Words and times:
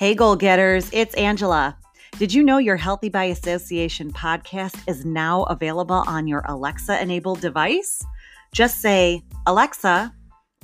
Hey, 0.00 0.14
goal 0.14 0.34
getters, 0.34 0.88
it's 0.94 1.14
Angela. 1.16 1.76
Did 2.18 2.32
you 2.32 2.42
know 2.42 2.56
your 2.56 2.78
Healthy 2.78 3.10
by 3.10 3.24
Association 3.24 4.10
podcast 4.10 4.88
is 4.88 5.04
now 5.04 5.42
available 5.42 6.04
on 6.06 6.26
your 6.26 6.40
Alexa 6.46 7.02
enabled 7.02 7.42
device? 7.42 8.02
Just 8.50 8.80
say, 8.80 9.20
Alexa, 9.46 10.10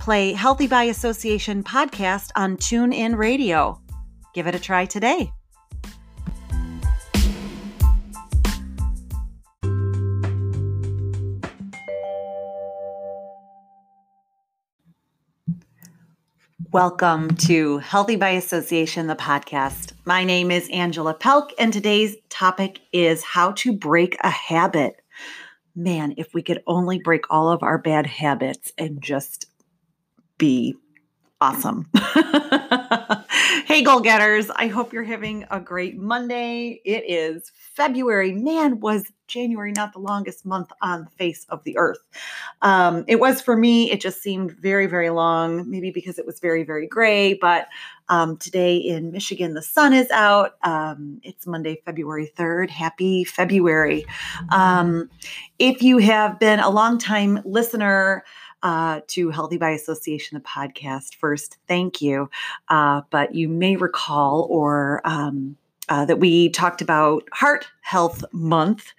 play 0.01 0.33
Healthy 0.33 0.69
by 0.69 0.85
Association 0.85 1.63
podcast 1.63 2.31
on 2.35 2.57
TuneIn 2.57 3.19
Radio. 3.19 3.79
Give 4.33 4.47
it 4.47 4.55
a 4.55 4.59
try 4.59 4.87
today. 4.87 5.31
Welcome 16.73 17.37
to 17.37 17.79
Healthy 17.79 18.17
by 18.17 18.31
Association, 18.31 19.07
the 19.07 19.15
podcast. 19.15 19.93
My 20.05 20.25
name 20.25 20.51
is 20.51 20.69
Angela 20.73 21.15
Pelk, 21.15 21.51
and 21.61 21.73
today's 21.73 22.17
topic 22.29 22.81
is 22.93 23.23
how 23.23 23.53
to 23.53 23.73
break 23.73 24.17
a 24.21 24.31
habit. 24.31 24.97
Man, 25.77 26.15
if 26.17 26.35
we 26.35 26.43
could 26.43 26.63
only 26.67 26.99
break 26.99 27.23
all 27.31 27.51
of 27.51 27.63
our 27.63 27.79
bad 27.79 28.07
habits 28.07 28.73
and 28.77 29.01
just 29.01 29.47
be 30.39 30.75
awesome. 31.41 31.89
hey, 33.67 33.83
goal 33.83 34.01
getters. 34.01 34.51
I 34.51 34.69
hope 34.69 34.93
you're 34.93 35.03
having 35.03 35.45
a 35.51 35.61
great 35.61 35.97
Monday. 35.97 36.81
It 36.85 37.05
is 37.07 37.53
February. 37.55 38.33
Man, 38.33 38.81
was 38.81 39.13
January 39.27 39.73
not 39.73 39.93
the 39.93 39.99
longest 39.99 40.47
month 40.47 40.71
on 40.81 41.05
the 41.05 41.11
face 41.11 41.45
of 41.49 41.63
the 41.65 41.77
earth? 41.77 41.99
Um, 42.63 43.05
it 43.07 43.21
was 43.21 43.43
for 43.43 43.57
me. 43.57 43.91
It 43.91 44.01
just 44.01 44.23
seemed 44.23 44.53
very, 44.53 44.87
very 44.87 45.11
long, 45.11 45.69
maybe 45.71 45.91
because 45.91 46.19
it 46.19 46.27
was 46.27 46.41
very, 46.41 46.65
very 46.65 46.87
gray. 46.87 47.35
But 47.35 47.67
um, 48.09 48.37
today 48.37 48.77
in 48.77 49.11
Michigan, 49.11 49.55
the 49.55 49.63
sun 49.63 49.93
is 49.93 50.11
out. 50.11 50.53
Um, 50.63 51.21
it's 51.23 51.47
Monday, 51.47 51.83
February 51.85 52.33
3rd. 52.37 52.71
Happy 52.71 53.25
February. 53.25 54.07
Um, 54.51 55.11
if 55.59 55.83
you 55.83 55.99
have 55.99 56.39
been 56.39 56.61
a 56.61 56.71
long 56.71 56.99
time 56.99 57.41
listener, 57.45 58.25
uh, 58.67 59.01
to 59.07 59.31
Healthy 59.31 59.59
by 59.59 59.71
Association, 59.71 60.37
the 60.37 60.43
podcast. 60.43 61.15
First, 61.15 61.57
thank 61.69 62.03
you. 62.03 62.29
Uh, 62.69 63.03
but 63.11 63.33
you 63.33 63.49
may 63.49 63.77
recall 63.77 64.49
or 64.51 65.03
um, 65.05 65.57
uh, 65.89 66.05
that 66.05 66.19
we 66.19 66.49
talked 66.49 66.83
about 66.83 67.23
Heart 67.33 67.69
Health 67.83 68.25
Month 68.33 68.93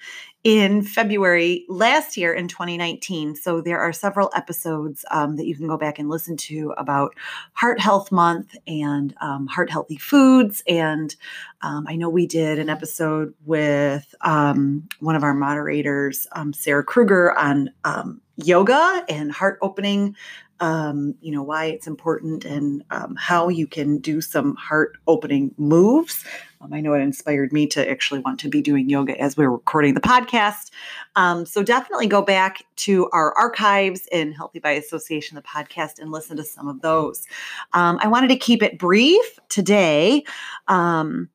in 0.46 0.84
February 0.84 1.66
last 1.68 2.16
year 2.16 2.34
in 2.34 2.48
2019. 2.48 3.36
So 3.36 3.60
there 3.60 3.82
are 3.82 3.92
several 3.92 4.32
episodes 4.34 5.04
um, 5.12 5.36
that 5.36 5.46
you 5.46 5.54
can 5.54 5.68
go 5.68 5.76
back 5.76 6.00
and 6.00 6.08
listen 6.08 6.38
to 6.38 6.74
about 6.78 7.14
Heart 7.52 7.82
Health 7.82 8.10
Month 8.10 8.56
and 8.68 9.14
um, 9.20 9.48
heart 9.48 9.70
healthy 9.70 9.98
foods. 9.98 10.64
And 10.66 11.14
um, 11.62 11.86
I 11.90 11.98
know 11.98 12.08
we 12.08 12.26
did 12.26 12.58
an 12.58 12.70
episode 12.70 13.34
with 13.46 14.16
um, 14.22 14.88
one 15.02 15.18
of 15.18 15.24
our 15.24 15.34
moderators, 15.34 16.26
um, 16.32 16.54
Sarah 16.54 16.86
Kruger, 16.86 17.38
on 17.38 17.72
um, 17.84 18.22
yoga 18.38 19.04
and 19.10 19.32
heart 19.32 19.60
opening 19.62 20.16
um, 20.60 21.14
you 21.22 21.32
know 21.32 21.44
why 21.44 21.66
it's 21.66 21.88
important 21.88 22.44
and 22.44 22.84
um, 22.90 23.16
how 23.16 23.48
you 23.50 23.68
can 23.68 24.00
do 24.00 24.22
some 24.22 24.56
heart 24.56 24.98
opening 25.08 25.54
moves. 25.58 26.26
Um, 26.62 26.74
i 26.74 26.82
know 26.82 26.94
it 26.96 27.02
inspired 27.02 27.54
me 27.54 27.68
to 27.68 27.90
actually 27.90 28.22
want 28.22 28.40
to 28.40 28.50
be 28.50 28.62
doing 28.62 28.90
yoga 28.90 29.20
as 29.20 29.38
we 29.38 29.46
are 29.46 29.52
recording 29.52 29.94
the 29.94 30.02
podcast. 30.02 30.72
Um, 31.16 31.46
so 31.46 31.62
definitely 31.62 32.08
go 32.08 32.22
back 32.22 32.64
to 32.78 33.10
our 33.12 33.34
archives 33.38 34.08
in 34.12 34.32
healthy 34.32 34.60
by 34.60 34.72
association 34.72 35.36
the 35.36 35.44
podcast 35.44 36.00
and 36.00 36.12
listen 36.12 36.38
to 36.38 36.44
some 36.44 36.68
of 36.68 36.82
those. 36.82 37.28
Um, 37.74 38.00
i 38.02 38.08
wanted 38.08 38.30
to 38.30 38.38
keep 38.38 38.64
it 38.64 38.80
brief 38.80 39.40
today 39.50 40.24
um, 40.68 41.30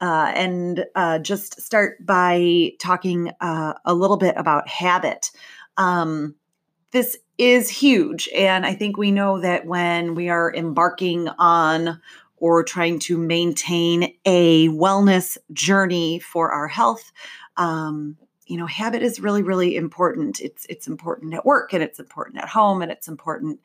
uh, 0.00 0.32
and 0.34 0.84
uh, 0.94 1.18
just 1.18 1.60
start 1.60 2.04
by 2.04 2.72
talking 2.78 3.32
uh, 3.40 3.74
a 3.84 3.94
little 3.94 4.16
bit 4.16 4.34
about 4.36 4.68
habit. 4.68 5.30
Um, 5.76 6.34
this 6.90 7.16
is 7.36 7.68
huge. 7.68 8.28
And 8.34 8.66
I 8.66 8.74
think 8.74 8.96
we 8.96 9.10
know 9.10 9.40
that 9.40 9.66
when 9.66 10.14
we 10.14 10.28
are 10.28 10.52
embarking 10.54 11.28
on 11.38 12.00
or 12.36 12.62
trying 12.62 12.98
to 13.00 13.18
maintain 13.18 14.14
a 14.24 14.68
wellness 14.68 15.36
journey 15.52 16.18
for 16.18 16.50
our 16.52 16.68
health, 16.68 17.12
um, 17.56 18.16
you 18.46 18.56
know, 18.56 18.66
habit 18.66 19.02
is 19.02 19.20
really, 19.20 19.42
really 19.42 19.76
important. 19.76 20.40
It's 20.40 20.64
it's 20.66 20.86
important 20.86 21.34
at 21.34 21.44
work 21.44 21.72
and 21.74 21.82
it's 21.82 21.98
important 21.98 22.38
at 22.38 22.48
home 22.48 22.80
and 22.80 22.90
it's 22.90 23.06
important, 23.06 23.60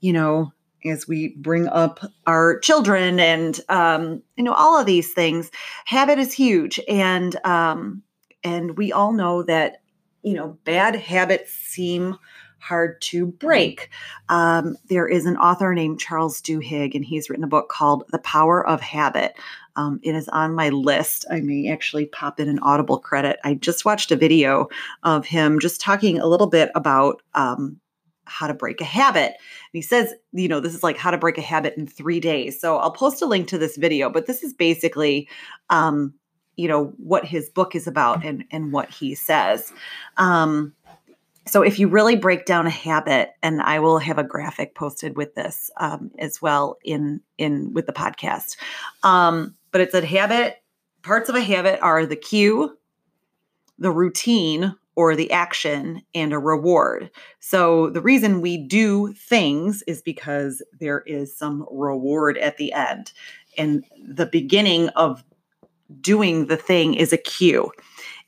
you 0.00 0.12
know, 0.12 0.52
as 0.84 1.08
we 1.08 1.34
bring 1.36 1.66
up 1.68 2.00
our 2.26 2.58
children 2.60 3.18
and 3.18 3.60
um, 3.68 4.22
you 4.36 4.44
know 4.44 4.54
all 4.54 4.78
of 4.78 4.86
these 4.86 5.12
things. 5.12 5.50
Habit 5.84 6.18
is 6.18 6.32
huge, 6.32 6.80
and 6.88 7.34
um, 7.44 8.02
and 8.44 8.76
we 8.76 8.92
all 8.92 9.12
know 9.12 9.42
that 9.42 9.82
you 10.22 10.34
know 10.34 10.58
bad 10.64 10.94
habits 10.94 11.52
seem 11.52 12.16
hard 12.58 13.00
to 13.02 13.26
break. 13.26 13.90
Um, 14.28 14.76
there 14.88 15.08
is 15.08 15.26
an 15.26 15.36
author 15.36 15.74
named 15.74 16.00
Charles 16.00 16.40
Duhigg, 16.40 16.94
and 16.94 17.04
he's 17.04 17.30
written 17.30 17.44
a 17.44 17.48
book 17.48 17.68
called 17.68 18.04
The 18.10 18.18
Power 18.18 18.66
of 18.66 18.80
Habit. 18.80 19.36
Um, 19.76 20.00
it 20.02 20.14
is 20.14 20.28
on 20.28 20.54
my 20.54 20.70
list. 20.70 21.24
I 21.30 21.40
may 21.40 21.68
actually 21.70 22.06
pop 22.06 22.40
in 22.40 22.48
an 22.48 22.58
Audible 22.60 22.98
credit. 22.98 23.38
I 23.44 23.54
just 23.54 23.84
watched 23.84 24.10
a 24.10 24.16
video 24.16 24.68
of 25.04 25.24
him 25.24 25.60
just 25.60 25.80
talking 25.80 26.18
a 26.18 26.26
little 26.26 26.48
bit 26.48 26.70
about 26.74 27.22
um, 27.34 27.80
how 28.24 28.46
to 28.46 28.54
break 28.54 28.80
a 28.80 28.84
habit. 28.84 29.32
And 29.32 29.72
he 29.72 29.82
says, 29.82 30.14
you 30.32 30.48
know, 30.48 30.60
this 30.60 30.74
is 30.74 30.82
like 30.82 30.96
how 30.96 31.10
to 31.10 31.18
break 31.18 31.38
a 31.38 31.42
habit 31.42 31.74
in 31.76 31.86
three 31.86 32.20
days. 32.20 32.60
So 32.60 32.76
I'll 32.76 32.90
post 32.90 33.22
a 33.22 33.26
link 33.26 33.48
to 33.48 33.58
this 33.58 33.76
video, 33.76 34.10
but 34.10 34.26
this 34.26 34.42
is 34.42 34.52
basically, 34.52 35.28
um, 35.70 36.14
you 36.56 36.66
know, 36.68 36.92
what 36.96 37.24
his 37.24 37.48
book 37.48 37.74
is 37.76 37.86
about 37.86 38.24
and 38.24 38.44
and 38.50 38.72
what 38.72 38.90
he 38.90 39.14
says. 39.14 39.72
Um, 40.16 40.74
so 41.48 41.62
if 41.62 41.78
you 41.78 41.88
really 41.88 42.16
break 42.16 42.44
down 42.44 42.66
a 42.66 42.70
habit 42.70 43.30
and 43.42 43.62
i 43.62 43.78
will 43.78 43.98
have 43.98 44.18
a 44.18 44.24
graphic 44.24 44.74
posted 44.74 45.16
with 45.16 45.34
this 45.34 45.70
um, 45.78 46.10
as 46.18 46.40
well 46.42 46.76
in 46.84 47.20
in 47.38 47.72
with 47.72 47.86
the 47.86 47.92
podcast. 47.92 48.56
Um, 49.02 49.54
but 49.72 49.80
it's 49.80 49.94
a 49.94 50.04
habit 50.04 50.62
parts 51.02 51.28
of 51.28 51.34
a 51.34 51.40
habit 51.40 51.80
are 51.80 52.06
the 52.06 52.16
cue 52.16 52.76
the 53.78 53.90
routine 53.90 54.74
or 54.96 55.14
the 55.14 55.30
action 55.30 56.02
and 56.14 56.32
a 56.32 56.38
reward. 56.38 57.10
So 57.38 57.90
the 57.90 58.02
reason 58.02 58.40
we 58.40 58.56
do 58.56 59.12
things 59.12 59.82
is 59.86 60.02
because 60.02 60.60
there 60.80 61.02
is 61.06 61.36
some 61.36 61.64
reward 61.70 62.36
at 62.38 62.56
the 62.56 62.72
end. 62.72 63.12
And 63.56 63.84
the 63.96 64.26
beginning 64.26 64.88
of 64.90 65.22
doing 66.00 66.46
the 66.46 66.56
thing 66.56 66.94
is 66.94 67.12
a 67.12 67.16
cue. 67.16 67.70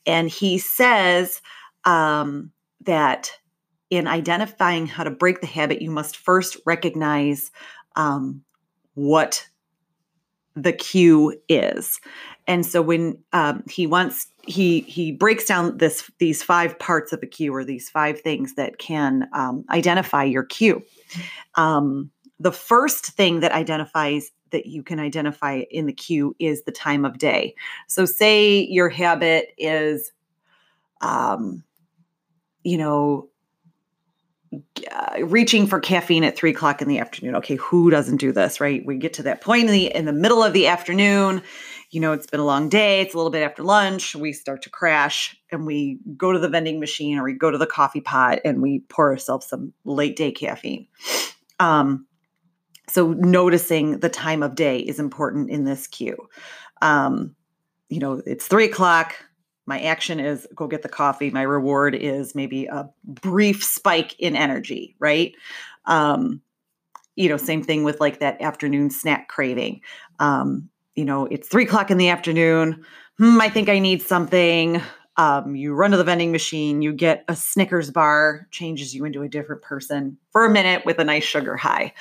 And 0.07 0.29
he 0.29 0.59
says 0.59 1.43
um, 1.85 2.53
that 2.83 3.31
in 3.91 4.07
identifying 4.07 4.87
how 4.87 5.05
to 5.05 5.11
break 5.11 5.41
the 5.41 5.47
habit, 5.47 5.83
you 5.83 5.91
must 5.91 6.17
first 6.17 6.57
recognize 6.65 7.51
um, 7.97 8.43
what 8.95 9.47
the 10.57 10.73
cue 10.73 11.41
is. 11.49 12.01
And 12.47 12.67
so 12.67 12.83
when 12.83 13.19
um, 13.33 13.63
he 13.69 13.87
wants 13.87 14.27
he 14.47 14.81
he 14.81 15.13
breaks 15.13 15.45
down 15.45 15.79
this 15.79 16.11
these 16.19 16.43
five 16.43 16.79
parts 16.79 17.13
of 17.13 17.23
a 17.23 17.27
cue 17.27 17.55
or 17.55 17.65
these 17.65 17.89
five 17.89 18.21
things 18.21 18.55
that 18.55 18.79
can 18.79 19.29
um, 19.33 19.65
identify 19.71 20.25
your 20.25 20.45
cue. 20.45 20.83
Um, 21.55 22.11
the 22.39 22.53
first 22.53 23.07
thing 23.07 23.41
that 23.41 23.53
identifies 23.53 24.31
that 24.51 24.67
you 24.67 24.83
can 24.83 24.99
identify 24.99 25.63
in 25.71 25.87
the 25.87 25.93
cue 25.93 26.35
is 26.39 26.65
the 26.65 26.73
time 26.73 27.05
of 27.05 27.19
day. 27.19 27.55
So 27.87 28.05
say 28.05 28.63
your 28.63 28.89
habit 28.89 29.55
is 29.57 30.11
um, 31.01 31.63
you 32.63 32.79
know, 32.79 33.29
uh, 34.91 35.25
reaching 35.25 35.67
for 35.67 35.79
caffeine 35.79 36.25
at 36.25 36.37
three 36.37 36.51
o'clock 36.51 36.83
in 36.83 36.89
the 36.89 36.99
afternoon. 36.99 37.37
Okay, 37.37 37.57
who 37.57 37.91
doesn't 37.91 38.17
do 38.17 38.33
this, 38.33 38.61
right? 38.61 38.85
We 38.85 38.97
get 38.97 39.15
to 39.15 39.23
that 39.25 39.41
point 39.41 39.67
in 39.67 39.73
the 39.73 39.95
in 39.95 40.05
the 40.07 40.13
middle 40.13 40.43
of 40.43 40.53
the 40.53 40.67
afternoon. 40.67 41.43
You 41.91 42.01
know, 42.01 42.13
it's 42.13 42.27
been 42.27 42.41
a 42.41 42.45
long 42.45 42.69
day. 42.69 43.01
It's 43.01 43.15
a 43.15 43.17
little 43.17 43.31
bit 43.31 43.43
after 43.43 43.63
lunch. 43.63 44.15
We 44.15 44.33
start 44.33 44.63
to 44.63 44.71
crash, 44.71 45.37
and 45.51 45.67
we 45.67 45.99
go 46.17 46.33
to 46.33 46.39
the 46.39 46.49
vending 46.49 46.81
machine 46.81 47.19
or 47.19 47.25
we 47.25 47.35
go 47.35 47.51
to 47.51 47.59
the 47.59 47.67
coffee 47.67 48.01
pot 48.01 48.41
and 48.45 48.61
we 48.61 48.81
pour 48.89 49.11
ourselves 49.11 49.47
some 49.47 49.73
late 49.85 50.17
day 50.17 50.33
caffeine. 50.33 50.87
Um, 51.59 52.07
so 52.89 53.13
noticing 53.13 54.01
the 54.01 54.09
time 54.09 54.43
of 54.43 54.57
day 54.57 54.81
is 54.81 54.99
important 54.99 55.51
in 55.51 55.65
this 55.65 55.87
cue. 55.87 56.29
Um, 56.83 57.37
you 57.89 58.01
know, 58.01 58.23
it's 58.27 58.47
three 58.47 58.65
o'clock 58.65 59.15
my 59.67 59.81
action 59.81 60.21
is 60.21 60.47
go 60.55 60.67
get 60.67 60.83
the 60.83 60.89
coffee 60.89 61.31
my 61.31 61.43
reward 61.43 61.95
is 61.95 62.35
maybe 62.35 62.67
a 62.67 62.89
brief 63.05 63.65
spike 63.65 64.15
in 64.19 64.37
energy 64.37 64.97
right? 64.99 65.35
Um 65.87 66.41
you 67.17 67.29
know 67.29 67.37
same 67.37 67.63
thing 67.63 67.85
with 67.85 68.01
like 68.01 68.21
that 68.21 68.41
afternoon 68.41 68.91
snack 68.91 69.29
craving. 69.29 69.81
Um 70.19 70.71
you 70.95 71.05
know 71.05 71.27
it's 71.27 71.49
three 71.49 71.65
o'clock 71.65 71.91
in 71.91 71.99
the 71.99 72.09
afternoon 72.09 72.85
hmm, 73.19 73.41
i 73.41 73.49
think 73.49 73.69
i 73.69 73.79
need 73.79 74.03
something 74.03 74.83
um, 75.21 75.55
you 75.55 75.75
run 75.75 75.91
to 75.91 75.99
the 75.99 76.05
vending 76.05 76.33
machine, 76.33 76.81
you 76.81 76.95
get 76.95 77.27
a 77.29 77.37
Snickers 77.37 77.91
bar, 77.91 78.49
changes 78.51 78.95
you 78.95 79.05
into 79.05 79.21
a 79.21 79.29
different 79.29 79.61
person 79.61 80.17
for 80.31 80.47
a 80.47 80.51
minute 80.51 80.87
with 80.87 80.99
a 80.99 81.05
nice 81.05 81.25
sugar 81.25 81.59
high. 81.59 81.93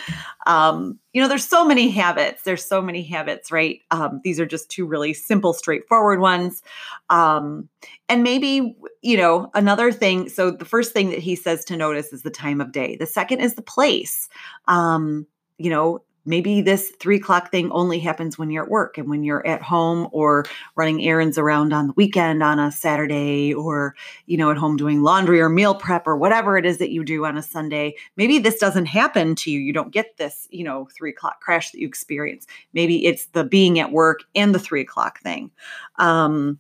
Um, 0.48 0.98
you 1.12 1.22
know, 1.22 1.28
there's 1.28 1.46
so 1.46 1.66
many 1.66 1.90
habits. 1.90 2.44
There's 2.44 2.64
so 2.64 2.82
many 2.82 3.04
habits, 3.04 3.52
right? 3.52 3.82
Um, 3.92 4.22
these 4.24 4.40
are 4.40 4.46
just 4.46 4.70
two 4.70 4.86
really 4.86 5.14
simple, 5.14 5.52
straightforward 5.52 6.22
ones. 6.22 6.64
Um, 7.10 7.68
and 8.08 8.24
maybe, 8.24 8.78
you 9.02 9.18
know, 9.18 9.52
another 9.54 9.92
thing. 9.92 10.30
So 10.30 10.50
the 10.50 10.64
first 10.64 10.94
thing 10.94 11.10
that 11.10 11.20
he 11.20 11.36
says 11.36 11.66
to 11.66 11.76
notice 11.76 12.14
is 12.14 12.22
the 12.22 12.32
time 12.32 12.62
of 12.62 12.72
day. 12.72 12.96
The 12.96 13.06
second 13.06 13.42
is 13.42 13.56
the 13.56 13.62
place. 13.62 14.30
Um, 14.70 15.28
you 15.58 15.70
know, 15.70 16.02
maybe 16.26 16.62
this 16.62 16.92
three 17.00 17.18
o'clock 17.18 17.52
thing 17.52 17.72
only 17.72 18.00
happens 18.00 18.38
when 18.38 18.50
you're 18.50 18.64
at 18.64 18.70
work 18.70 18.98
and 18.98 19.10
when 19.10 19.24
you're 19.24 19.46
at 19.46 19.62
home 19.62 20.08
or 20.12 20.46
running 20.76 21.04
errands 21.04 21.38
around 21.38 21.74
on 21.74 21.88
the 21.88 21.94
weekend 21.94 22.44
on 22.44 22.60
a 22.60 22.72
Saturday 22.72 23.54
or, 23.54 23.96
you 24.26 24.38
know, 24.38 24.52
at 24.52 24.58
home 24.58 24.78
doing 24.78 25.02
laundry 25.02 25.42
or 25.42 25.50
meal 25.50 25.76
prep 25.76 26.08
or 26.08 26.16
whatever 26.16 26.58
it 26.58 26.66
is 26.66 26.78
that 26.78 26.92
you 26.92 27.04
do 27.04 27.26
on 27.26 27.38
a 27.38 27.42
Sunday. 27.42 27.96
Maybe 28.16 28.40
this 28.40 28.58
doesn't 28.58 28.86
happen 28.86 29.36
to 29.36 29.52
you. 29.52 29.60
You 29.60 29.74
don't 29.74 29.92
get 29.92 30.18
this, 30.18 30.48
you 30.52 30.64
know, 30.64 30.88
three 30.96 31.12
o'clock 31.12 31.42
crash 31.42 31.72
that 31.72 31.80
you 31.80 31.88
experience. 31.88 32.46
Maybe 32.74 33.06
it's 33.06 33.28
the 33.28 33.44
being 33.44 33.80
at 33.80 33.92
work 33.92 34.22
and 34.36 34.54
the 34.54 34.60
three 34.60 34.82
o'clock 34.82 35.20
thing. 35.22 35.52
Um, 35.98 36.60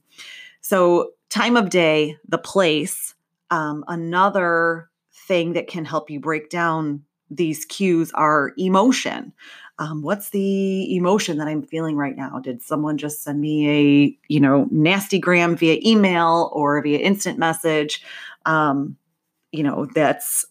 so, 0.61 1.11
time 1.29 1.55
of 1.55 1.69
day, 1.69 2.17
the 2.27 2.37
place, 2.37 3.13
um, 3.51 3.83
another 3.87 4.89
thing 5.11 5.53
that 5.53 5.67
can 5.67 5.85
help 5.85 6.09
you 6.09 6.19
break 6.19 6.49
down 6.49 7.03
these 7.29 7.65
cues 7.65 8.11
are 8.13 8.53
emotion. 8.57 9.33
Um, 9.77 10.01
what's 10.01 10.31
the 10.31 10.95
emotion 10.95 11.37
that 11.37 11.47
I'm 11.47 11.63
feeling 11.63 11.95
right 11.95 12.17
now? 12.17 12.39
Did 12.39 12.61
someone 12.61 12.97
just 12.97 13.23
send 13.23 13.39
me 13.39 13.69
a, 13.69 14.17
you 14.27 14.39
know, 14.39 14.67
nasty 14.71 15.19
gram 15.19 15.55
via 15.55 15.79
email 15.85 16.51
or 16.53 16.81
via 16.81 16.99
instant 16.99 17.39
message? 17.39 18.03
Um, 18.45 18.97
you 19.51 19.63
know, 19.63 19.87
that's, 19.95 20.45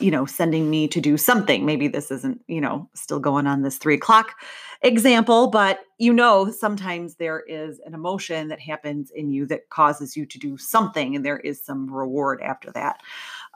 you 0.00 0.10
know, 0.10 0.26
sending 0.26 0.68
me 0.68 0.88
to 0.88 1.00
do 1.00 1.16
something. 1.16 1.64
Maybe 1.64 1.86
this 1.86 2.10
isn't, 2.10 2.42
you 2.48 2.60
know, 2.60 2.88
still 2.94 3.20
going 3.20 3.46
on 3.46 3.62
this 3.62 3.78
three 3.78 3.94
o'clock 3.94 4.34
example, 4.82 5.48
but 5.48 5.80
you 5.98 6.12
know, 6.12 6.50
sometimes 6.50 7.14
there 7.14 7.40
is 7.40 7.80
an 7.86 7.94
emotion 7.94 8.48
that 8.48 8.60
happens 8.60 9.10
in 9.10 9.30
you 9.30 9.46
that 9.46 9.70
causes 9.70 10.16
you 10.16 10.26
to 10.26 10.38
do 10.38 10.58
something, 10.58 11.16
and 11.16 11.24
there 11.24 11.38
is 11.38 11.64
some 11.64 11.90
reward 11.90 12.42
after 12.42 12.70
that. 12.72 13.00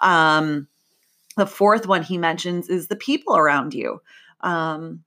Um, 0.01 0.69
the 1.41 1.47
fourth 1.47 1.87
one 1.87 2.03
he 2.03 2.19
mentions 2.19 2.69
is 2.69 2.89
the 2.89 2.97
people 2.97 3.35
around 3.35 3.73
you. 3.73 4.03
Um, 4.43 5.03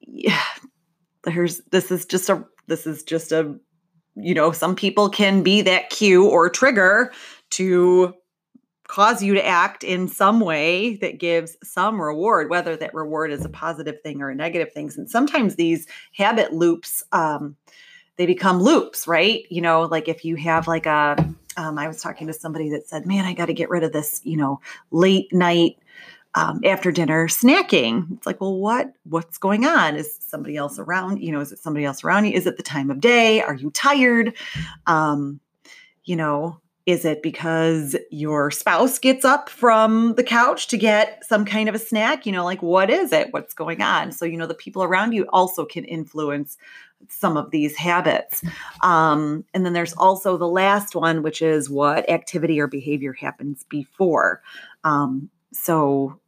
yeah, 0.00 0.42
there's 1.24 1.58
this 1.70 1.90
is 1.90 2.06
just 2.06 2.30
a 2.30 2.42
this 2.66 2.86
is 2.86 3.02
just 3.02 3.30
a 3.30 3.54
you 4.16 4.32
know 4.32 4.52
some 4.52 4.74
people 4.74 5.10
can 5.10 5.42
be 5.42 5.60
that 5.60 5.90
cue 5.90 6.26
or 6.26 6.48
trigger 6.48 7.12
to 7.50 8.14
cause 8.86 9.22
you 9.22 9.34
to 9.34 9.46
act 9.46 9.84
in 9.84 10.08
some 10.08 10.40
way 10.40 10.96
that 10.96 11.18
gives 11.18 11.58
some 11.62 12.00
reward, 12.00 12.48
whether 12.48 12.74
that 12.74 12.94
reward 12.94 13.30
is 13.30 13.44
a 13.44 13.50
positive 13.50 14.00
thing 14.00 14.22
or 14.22 14.30
a 14.30 14.34
negative 14.34 14.72
thing. 14.72 14.90
And 14.96 15.10
sometimes 15.10 15.56
these 15.56 15.86
habit 16.14 16.54
loops, 16.54 17.02
um, 17.12 17.54
they 18.16 18.24
become 18.24 18.62
loops, 18.62 19.06
right? 19.06 19.44
You 19.50 19.60
know, 19.60 19.82
like 19.82 20.08
if 20.08 20.24
you 20.24 20.36
have 20.36 20.66
like 20.66 20.86
a 20.86 21.22
um, 21.58 21.76
I 21.76 21.88
was 21.88 22.00
talking 22.00 22.28
to 22.28 22.32
somebody 22.32 22.70
that 22.70 22.88
said, 22.88 23.04
"Man, 23.04 23.24
I 23.24 23.34
got 23.34 23.46
to 23.46 23.52
get 23.52 23.68
rid 23.68 23.82
of 23.82 23.92
this, 23.92 24.20
you 24.22 24.36
know, 24.36 24.60
late 24.92 25.32
night 25.32 25.76
um, 26.36 26.60
after 26.64 26.92
dinner 26.92 27.26
snacking." 27.26 28.06
It's 28.16 28.26
like, 28.26 28.40
well, 28.40 28.56
what 28.56 28.92
what's 29.04 29.38
going 29.38 29.66
on? 29.66 29.96
Is 29.96 30.16
somebody 30.20 30.56
else 30.56 30.78
around? 30.78 31.20
You 31.20 31.32
know, 31.32 31.40
is 31.40 31.50
it 31.50 31.58
somebody 31.58 31.84
else 31.84 32.04
around 32.04 32.26
you? 32.26 32.32
Is 32.32 32.46
it 32.46 32.56
the 32.56 32.62
time 32.62 32.90
of 32.90 33.00
day? 33.00 33.42
Are 33.42 33.54
you 33.54 33.70
tired? 33.72 34.34
Um, 34.86 35.40
you 36.04 36.14
know, 36.14 36.60
is 36.88 37.04
it 37.04 37.22
because 37.22 37.94
your 38.10 38.50
spouse 38.50 38.98
gets 38.98 39.22
up 39.22 39.50
from 39.50 40.14
the 40.14 40.22
couch 40.24 40.68
to 40.68 40.78
get 40.78 41.22
some 41.22 41.44
kind 41.44 41.68
of 41.68 41.74
a 41.74 41.78
snack? 41.78 42.24
You 42.24 42.32
know, 42.32 42.46
like 42.46 42.62
what 42.62 42.88
is 42.88 43.12
it? 43.12 43.30
What's 43.30 43.52
going 43.52 43.82
on? 43.82 44.10
So, 44.10 44.24
you 44.24 44.38
know, 44.38 44.46
the 44.46 44.54
people 44.54 44.82
around 44.82 45.12
you 45.12 45.26
also 45.28 45.66
can 45.66 45.84
influence 45.84 46.56
some 47.10 47.36
of 47.36 47.50
these 47.50 47.76
habits. 47.76 48.42
Um, 48.82 49.44
and 49.52 49.66
then 49.66 49.74
there's 49.74 49.92
also 49.92 50.38
the 50.38 50.48
last 50.48 50.94
one, 50.94 51.22
which 51.22 51.42
is 51.42 51.68
what 51.68 52.08
activity 52.08 52.58
or 52.58 52.66
behavior 52.66 53.12
happens 53.12 53.66
before. 53.68 54.42
Um, 54.82 55.28
so, 55.52 56.18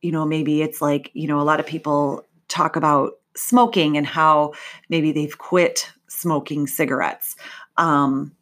you 0.00 0.12
know, 0.12 0.24
maybe 0.24 0.62
it's 0.62 0.80
like, 0.80 1.10
you 1.12 1.26
know, 1.26 1.40
a 1.40 1.42
lot 1.42 1.58
of 1.58 1.66
people 1.66 2.24
talk 2.46 2.76
about 2.76 3.14
smoking 3.34 3.96
and 3.96 4.06
how 4.06 4.52
maybe 4.88 5.10
they've 5.10 5.38
quit 5.38 5.90
smoking 6.06 6.68
cigarettes. 6.68 7.34
Um, 7.76 8.36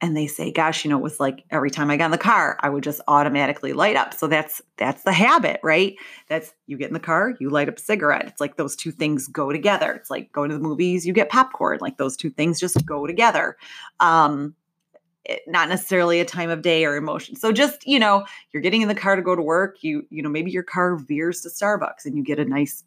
and 0.00 0.16
they 0.16 0.26
say 0.26 0.52
gosh 0.52 0.84
you 0.84 0.90
know 0.90 0.98
it 0.98 1.02
was 1.02 1.20
like 1.20 1.44
every 1.50 1.70
time 1.70 1.90
i 1.90 1.96
got 1.96 2.06
in 2.06 2.10
the 2.10 2.18
car 2.18 2.58
i 2.60 2.68
would 2.68 2.82
just 2.82 3.00
automatically 3.08 3.72
light 3.72 3.96
up. 3.96 4.14
So 4.14 4.26
that's 4.26 4.62
that's 4.76 5.02
the 5.02 5.12
habit 5.12 5.60
right? 5.62 5.96
That's 6.28 6.52
you 6.66 6.76
get 6.76 6.88
in 6.88 6.94
the 6.94 7.00
car 7.00 7.34
you 7.40 7.50
light 7.50 7.68
up 7.68 7.78
a 7.78 7.80
cigarette. 7.80 8.26
It's 8.26 8.40
like 8.40 8.56
those 8.56 8.76
two 8.76 8.90
things 8.90 9.28
go 9.28 9.52
together. 9.52 9.92
It's 9.92 10.10
like 10.10 10.32
going 10.32 10.50
to 10.50 10.56
the 10.56 10.62
movies 10.62 11.06
you 11.06 11.12
get 11.12 11.30
popcorn. 11.30 11.78
Like 11.80 11.96
those 11.96 12.16
two 12.16 12.30
things 12.30 12.60
just 12.60 12.84
go 12.86 13.06
together. 13.06 13.56
Um 14.00 14.54
it, 15.24 15.40
not 15.46 15.70
necessarily 15.70 16.20
a 16.20 16.24
time 16.24 16.50
of 16.50 16.60
day 16.60 16.84
or 16.84 16.96
emotion. 16.96 17.36
So 17.36 17.50
just 17.52 17.86
you 17.86 17.98
know 17.98 18.26
you're 18.52 18.62
getting 18.62 18.82
in 18.82 18.88
the 18.88 18.94
car 18.94 19.16
to 19.16 19.22
go 19.22 19.34
to 19.34 19.42
work 19.42 19.82
you 19.82 20.06
you 20.10 20.22
know 20.22 20.28
maybe 20.28 20.50
your 20.50 20.62
car 20.62 20.96
veers 20.96 21.40
to 21.42 21.48
starbucks 21.48 22.04
and 22.04 22.16
you 22.16 22.22
get 22.22 22.38
a 22.38 22.44
nice 22.44 22.84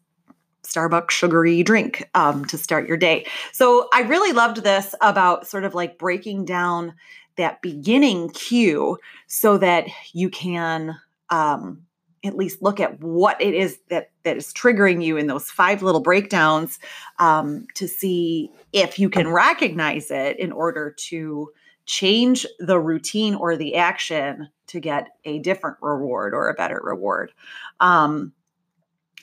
Starbucks 0.68 1.10
sugary 1.10 1.62
drink 1.62 2.08
um, 2.14 2.44
to 2.46 2.58
start 2.58 2.86
your 2.86 2.96
day. 2.96 3.26
So 3.52 3.88
I 3.92 4.02
really 4.02 4.32
loved 4.32 4.62
this 4.62 4.94
about 5.00 5.46
sort 5.46 5.64
of 5.64 5.74
like 5.74 5.98
breaking 5.98 6.44
down 6.44 6.94
that 7.36 7.62
beginning 7.62 8.30
cue 8.30 8.98
so 9.26 9.58
that 9.58 9.86
you 10.12 10.28
can 10.28 10.98
um, 11.30 11.82
at 12.24 12.36
least 12.36 12.62
look 12.62 12.80
at 12.80 13.00
what 13.00 13.40
it 13.40 13.54
is 13.54 13.78
that 13.90 14.10
that 14.24 14.36
is 14.36 14.52
triggering 14.52 15.02
you 15.02 15.16
in 15.16 15.26
those 15.26 15.50
five 15.50 15.82
little 15.82 16.00
breakdowns 16.00 16.78
um, 17.18 17.66
to 17.74 17.86
see 17.86 18.50
if 18.72 18.98
you 18.98 19.08
can 19.08 19.28
recognize 19.28 20.10
it 20.10 20.38
in 20.38 20.52
order 20.52 20.94
to 20.98 21.50
change 21.86 22.46
the 22.58 22.78
routine 22.78 23.34
or 23.34 23.56
the 23.56 23.76
action 23.76 24.48
to 24.66 24.80
get 24.80 25.08
a 25.24 25.38
different 25.38 25.78
reward 25.80 26.34
or 26.34 26.48
a 26.48 26.54
better 26.54 26.80
reward. 26.84 27.32
Um, 27.80 28.32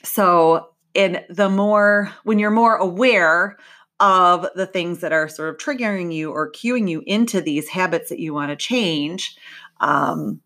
so 0.02 0.70
and 0.96 1.24
the 1.28 1.48
more 1.48 2.12
when 2.24 2.38
you're 2.38 2.50
more 2.50 2.76
aware 2.76 3.56
of 4.00 4.46
the 4.54 4.66
things 4.66 5.00
that 5.00 5.12
are 5.12 5.28
sort 5.28 5.48
of 5.48 5.56
triggering 5.56 6.12
you 6.12 6.30
or 6.30 6.50
cueing 6.52 6.88
you 6.88 7.02
into 7.06 7.40
these 7.40 7.68
habits 7.68 8.10
that 8.10 8.18
you 8.18 8.34
want 8.34 8.50
to 8.50 8.56
change 8.56 9.36
um, 9.80 10.40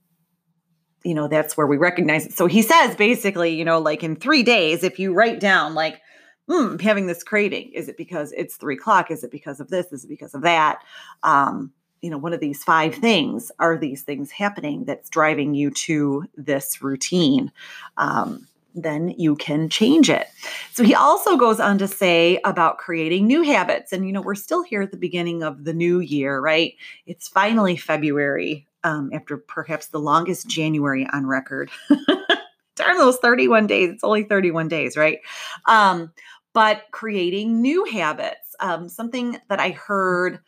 you 1.04 1.14
know 1.14 1.28
that's 1.28 1.56
where 1.56 1.66
we 1.66 1.76
recognize 1.76 2.26
it. 2.26 2.32
So 2.32 2.46
he 2.46 2.62
says 2.62 2.96
basically 2.96 3.54
you 3.54 3.64
know 3.64 3.78
like 3.78 4.02
in 4.02 4.16
three 4.16 4.42
days 4.42 4.82
if 4.82 4.98
you 4.98 5.12
write 5.12 5.40
down 5.40 5.74
like 5.74 6.00
hmm 6.48 6.76
having 6.78 7.06
this 7.06 7.22
craving. 7.22 7.70
Is 7.72 7.88
it 7.88 7.96
because 7.96 8.32
it's 8.32 8.56
three 8.56 8.74
o'clock? 8.74 9.10
Is 9.10 9.24
it 9.24 9.30
because 9.30 9.60
of 9.60 9.68
this? 9.68 9.86
Is 9.92 10.04
it 10.04 10.08
because 10.08 10.34
of 10.34 10.42
that? 10.42 10.82
Um, 11.22 11.72
you 12.02 12.10
know 12.10 12.18
one 12.18 12.32
of 12.32 12.40
these 12.40 12.62
five 12.62 12.94
things 12.94 13.50
are 13.58 13.78
these 13.78 14.02
things 14.02 14.30
happening 14.30 14.84
that's 14.84 15.08
driving 15.08 15.54
you 15.54 15.70
to 15.70 16.24
this 16.36 16.82
routine. 16.82 17.52
Um, 17.96 18.46
then 18.74 19.14
you 19.16 19.36
can 19.36 19.68
change 19.68 20.08
it. 20.08 20.26
So 20.72 20.84
he 20.84 20.94
also 20.94 21.36
goes 21.36 21.60
on 21.60 21.78
to 21.78 21.88
say 21.88 22.40
about 22.44 22.78
creating 22.78 23.26
new 23.26 23.42
habits. 23.42 23.92
And, 23.92 24.06
you 24.06 24.12
know, 24.12 24.20
we're 24.20 24.34
still 24.34 24.62
here 24.62 24.82
at 24.82 24.90
the 24.90 24.96
beginning 24.96 25.42
of 25.42 25.64
the 25.64 25.72
new 25.72 26.00
year, 26.00 26.40
right? 26.40 26.74
It's 27.06 27.28
finally 27.28 27.76
February 27.76 28.66
um, 28.84 29.10
after 29.12 29.36
perhaps 29.36 29.88
the 29.88 30.00
longest 30.00 30.48
January 30.48 31.06
on 31.12 31.26
record. 31.26 31.70
Darn 32.76 32.98
those 32.98 33.18
31 33.18 33.66
days. 33.66 33.90
It's 33.90 34.04
only 34.04 34.24
31 34.24 34.68
days, 34.68 34.96
right? 34.96 35.18
Um, 35.66 36.12
but 36.52 36.84
creating 36.90 37.60
new 37.60 37.84
habits. 37.84 38.54
Um, 38.60 38.88
something 38.88 39.38
that 39.48 39.60
I 39.60 39.70
heard 39.70 40.40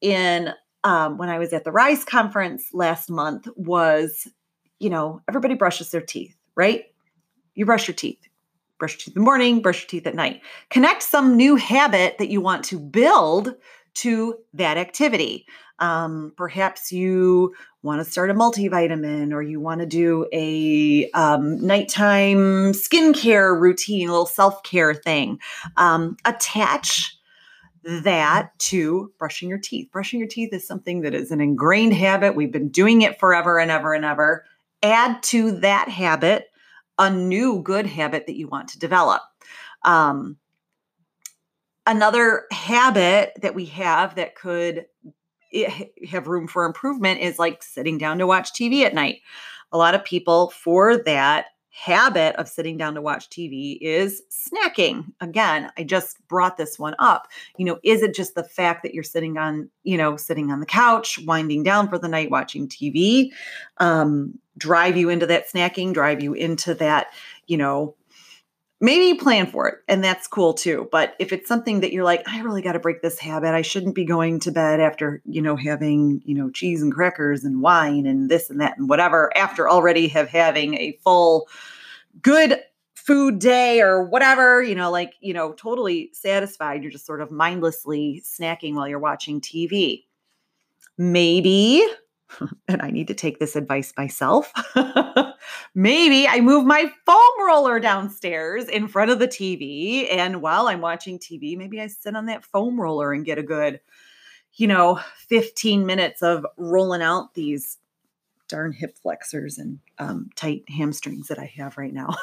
in 0.00 0.52
um, 0.84 1.18
when 1.18 1.28
I 1.28 1.38
was 1.38 1.52
at 1.52 1.64
the 1.64 1.72
RISE 1.72 2.04
conference 2.04 2.68
last 2.72 3.10
month 3.10 3.48
was, 3.56 4.26
you 4.78 4.88
know, 4.88 5.20
everybody 5.28 5.54
brushes 5.54 5.90
their 5.90 6.00
teeth, 6.00 6.34
right? 6.54 6.84
You 7.60 7.66
brush 7.66 7.86
your 7.86 7.94
teeth. 7.94 8.26
Brush 8.78 8.94
your 8.94 8.98
teeth 9.00 9.16
in 9.16 9.20
the 9.20 9.24
morning, 9.24 9.60
brush 9.60 9.82
your 9.82 9.88
teeth 9.88 10.06
at 10.06 10.14
night. 10.14 10.40
Connect 10.70 11.02
some 11.02 11.36
new 11.36 11.56
habit 11.56 12.16
that 12.16 12.30
you 12.30 12.40
want 12.40 12.64
to 12.64 12.80
build 12.80 13.54
to 13.96 14.38
that 14.54 14.78
activity. 14.78 15.46
Um, 15.78 16.32
perhaps 16.38 16.90
you 16.90 17.54
want 17.82 18.02
to 18.02 18.10
start 18.10 18.30
a 18.30 18.34
multivitamin 18.34 19.34
or 19.34 19.42
you 19.42 19.60
want 19.60 19.80
to 19.80 19.86
do 19.86 20.26
a 20.32 21.10
um, 21.10 21.60
nighttime 21.64 22.72
skincare 22.72 23.60
routine, 23.60 24.08
a 24.08 24.12
little 24.12 24.24
self 24.24 24.62
care 24.62 24.94
thing. 24.94 25.38
Um, 25.76 26.16
attach 26.24 27.14
that 27.84 28.58
to 28.58 29.12
brushing 29.18 29.50
your 29.50 29.58
teeth. 29.58 29.90
Brushing 29.92 30.18
your 30.18 30.28
teeth 30.28 30.54
is 30.54 30.66
something 30.66 31.02
that 31.02 31.14
is 31.14 31.30
an 31.30 31.42
ingrained 31.42 31.92
habit. 31.92 32.34
We've 32.34 32.52
been 32.52 32.70
doing 32.70 33.02
it 33.02 33.20
forever 33.20 33.58
and 33.58 33.70
ever 33.70 33.92
and 33.92 34.04
ever. 34.06 34.46
Add 34.82 35.22
to 35.24 35.52
that 35.60 35.90
habit 35.90 36.49
a 37.00 37.10
new 37.10 37.62
good 37.62 37.86
habit 37.86 38.26
that 38.26 38.36
you 38.36 38.46
want 38.46 38.68
to 38.68 38.78
develop. 38.78 39.22
Um, 39.84 40.36
another 41.86 42.44
habit 42.52 43.32
that 43.40 43.54
we 43.54 43.64
have 43.66 44.14
that 44.16 44.36
could 44.36 44.84
have 46.08 46.28
room 46.28 46.46
for 46.46 46.66
improvement 46.66 47.20
is 47.20 47.38
like 47.38 47.62
sitting 47.62 47.96
down 47.96 48.18
to 48.18 48.26
watch 48.26 48.52
TV 48.52 48.82
at 48.84 48.94
night. 48.94 49.22
A 49.72 49.78
lot 49.78 49.94
of 49.94 50.04
people 50.04 50.50
for 50.50 51.02
that 51.04 51.46
habit 51.70 52.34
of 52.36 52.48
sitting 52.48 52.76
down 52.76 52.94
to 52.94 53.00
watch 53.00 53.30
TV 53.30 53.78
is 53.80 54.22
snacking. 54.30 55.04
Again, 55.20 55.70
I 55.78 55.84
just 55.84 56.16
brought 56.28 56.56
this 56.56 56.78
one 56.78 56.94
up. 56.98 57.28
You 57.56 57.64
know, 57.64 57.78
is 57.84 58.02
it 58.02 58.14
just 58.14 58.34
the 58.34 58.44
fact 58.44 58.82
that 58.82 58.92
you're 58.92 59.02
sitting 59.02 59.38
on, 59.38 59.70
you 59.84 59.96
know, 59.96 60.16
sitting 60.16 60.50
on 60.50 60.60
the 60.60 60.66
couch, 60.66 61.18
winding 61.26 61.62
down 61.62 61.88
for 61.88 61.98
the 61.98 62.08
night 62.08 62.30
watching 62.30 62.68
TV, 62.68 63.30
um, 63.78 64.38
drive 64.58 64.96
you 64.96 65.08
into 65.08 65.26
that 65.26 65.48
snacking, 65.48 65.94
drive 65.94 66.22
you 66.22 66.34
into 66.34 66.74
that, 66.74 67.08
you 67.46 67.56
know, 67.56 67.94
maybe 68.80 69.06
you 69.06 69.16
plan 69.16 69.46
for 69.46 69.68
it 69.68 69.78
and 69.88 70.02
that's 70.02 70.26
cool 70.26 70.54
too 70.54 70.88
but 70.90 71.14
if 71.18 71.32
it's 71.32 71.46
something 71.48 71.80
that 71.80 71.92
you're 71.92 72.04
like 72.04 72.26
i 72.26 72.40
really 72.40 72.62
got 72.62 72.72
to 72.72 72.78
break 72.78 73.02
this 73.02 73.18
habit. 73.18 73.54
I 73.54 73.62
shouldn't 73.62 73.94
be 73.94 74.04
going 74.04 74.40
to 74.40 74.50
bed 74.50 74.80
after 74.80 75.22
you 75.24 75.42
know 75.42 75.56
having 75.56 76.22
you 76.24 76.34
know 76.34 76.50
cheese 76.50 76.82
and 76.82 76.92
crackers 76.92 77.44
and 77.44 77.62
wine 77.62 78.06
and 78.06 78.28
this 78.30 78.50
and 78.50 78.60
that 78.60 78.78
and 78.78 78.88
whatever 78.88 79.36
after 79.36 79.68
already 79.68 80.08
have 80.08 80.28
having 80.28 80.74
a 80.74 80.98
full 81.04 81.48
good 82.22 82.60
food 82.94 83.38
day 83.38 83.80
or 83.80 84.04
whatever 84.04 84.62
you 84.62 84.74
know 84.74 84.90
like 84.90 85.14
you 85.20 85.34
know 85.34 85.52
totally 85.52 86.10
satisfied. 86.12 86.82
You're 86.82 86.92
just 86.92 87.06
sort 87.06 87.20
of 87.20 87.30
mindlessly 87.30 88.22
snacking 88.24 88.74
while 88.74 88.88
you're 88.88 88.98
watching 88.98 89.40
tv 89.40 90.04
maybe 90.96 91.86
and 92.68 92.82
I 92.82 92.90
need 92.90 93.08
to 93.08 93.14
take 93.14 93.38
this 93.38 93.56
advice 93.56 93.92
myself. 93.96 94.52
Maybe 95.74 96.26
I 96.28 96.40
move 96.40 96.64
my 96.64 96.90
foam 97.06 97.46
roller 97.46 97.80
downstairs 97.80 98.68
in 98.68 98.88
front 98.88 99.10
of 99.10 99.18
the 99.18 99.28
TV. 99.28 100.06
And 100.12 100.42
while 100.42 100.68
I'm 100.68 100.80
watching 100.80 101.18
TV, 101.18 101.56
maybe 101.56 101.80
I 101.80 101.86
sit 101.86 102.16
on 102.16 102.26
that 102.26 102.44
foam 102.44 102.80
roller 102.80 103.12
and 103.12 103.24
get 103.24 103.38
a 103.38 103.42
good, 103.42 103.80
you 104.54 104.66
know, 104.66 105.00
15 105.28 105.86
minutes 105.86 106.22
of 106.22 106.44
rolling 106.56 107.02
out 107.02 107.34
these 107.34 107.78
darn 108.48 108.72
hip 108.72 108.98
flexors 108.98 109.58
and 109.58 109.78
um, 109.98 110.28
tight 110.34 110.64
hamstrings 110.68 111.28
that 111.28 111.38
I 111.38 111.52
have 111.56 111.78
right 111.78 111.92
now. 111.92 112.16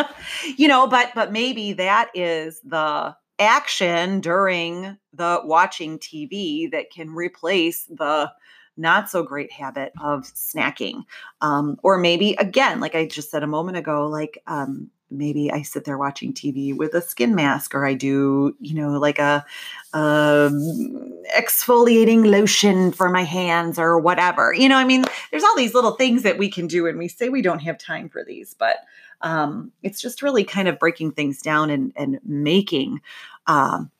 you 0.56 0.66
know, 0.66 0.86
but 0.86 1.12
but 1.14 1.30
maybe 1.30 1.74
that 1.74 2.10
is 2.14 2.60
the 2.64 3.14
action 3.38 4.20
during 4.20 4.96
the 5.12 5.40
watching 5.44 5.98
TV 5.98 6.70
that 6.70 6.90
can 6.90 7.10
replace 7.10 7.84
the 7.84 8.30
not 8.76 9.08
so 9.08 9.22
great 9.22 9.52
habit 9.52 9.92
of 10.00 10.22
snacking. 10.22 11.04
Um, 11.40 11.78
or 11.82 11.98
maybe, 11.98 12.34
again, 12.34 12.80
like 12.80 12.94
I 12.94 13.06
just 13.06 13.30
said 13.30 13.42
a 13.42 13.48
moment 13.48 13.76
ago, 13.76 14.06
like 14.06 14.42
um, 14.46 14.90
maybe 15.10 15.50
I 15.50 15.62
sit 15.62 15.84
there 15.84 15.98
watching 15.98 16.32
TV 16.32 16.76
with 16.76 16.94
a 16.94 17.00
skin 17.00 17.34
mask, 17.34 17.74
or 17.74 17.86
I 17.86 17.94
do, 17.94 18.56
you 18.60 18.74
know, 18.74 18.98
like 18.98 19.18
a, 19.18 19.44
a 19.92 19.98
um, 19.98 21.22
exfoliating 21.36 22.26
lotion 22.30 22.92
for 22.92 23.08
my 23.08 23.22
hands, 23.22 23.78
or 23.78 23.98
whatever. 23.98 24.52
You 24.52 24.68
know, 24.68 24.76
I 24.76 24.84
mean, 24.84 25.04
there's 25.30 25.44
all 25.44 25.56
these 25.56 25.74
little 25.74 25.92
things 25.92 26.22
that 26.22 26.38
we 26.38 26.50
can 26.50 26.66
do, 26.66 26.86
and 26.86 26.98
we 26.98 27.08
say 27.08 27.28
we 27.28 27.42
don't 27.42 27.60
have 27.60 27.78
time 27.78 28.08
for 28.08 28.24
these, 28.24 28.54
but 28.54 28.78
um, 29.20 29.72
it's 29.82 30.00
just 30.00 30.22
really 30.22 30.44
kind 30.44 30.68
of 30.68 30.78
breaking 30.78 31.12
things 31.12 31.40
down 31.40 31.70
and 31.70 31.92
and 31.96 32.18
making. 32.24 33.00
Um, 33.46 33.90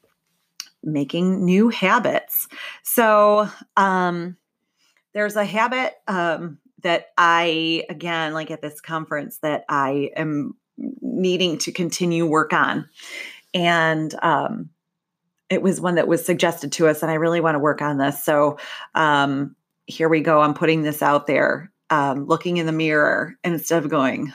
making 0.87 1.43
new 1.45 1.71
habits. 1.71 2.47
So, 2.83 3.49
um, 3.77 4.37
there's 5.15 5.37
a 5.37 5.45
habit 5.45 5.95
um, 6.07 6.59
that 6.83 7.09
I, 7.17 7.85
again, 7.89 8.35
like 8.35 8.51
at 8.51 8.61
this 8.61 8.81
conference, 8.81 9.39
that 9.39 9.65
I 9.69 10.11
am 10.17 10.55
needing 10.77 11.59
to 11.59 11.73
continue 11.73 12.27
work 12.27 12.53
on. 12.53 12.89
And 13.55 14.15
um, 14.23 14.71
it 15.49 15.63
was 15.63 15.81
one 15.81 15.95
that 15.95 16.09
was 16.09 16.25
suggested 16.25 16.73
to 16.73 16.89
us, 16.89 17.03
and 17.03 17.11
I 17.11 17.15
really 17.15 17.41
want 17.41 17.55
to 17.55 17.61
work 17.61 17.81
on 17.81 17.99
this. 17.99 18.23
So 18.23 18.59
um, 18.95 19.55
here 19.87 20.09
we 20.09 20.21
go. 20.21 20.41
I'm 20.41 20.55
putting 20.55 20.83
this 20.83 21.01
out 21.01 21.27
there, 21.27 21.71
um, 21.91 22.27
looking 22.27 22.57
in 22.57 22.67
the 22.67 22.73
mirror, 22.73 23.37
and 23.45 23.55
instead 23.55 23.83
of 23.83 23.91
going, 23.91 24.33